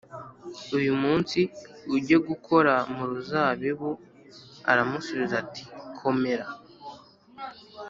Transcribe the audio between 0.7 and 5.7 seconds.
uyu munsi ujye gukora mu ruzabibu Aramusubiza ati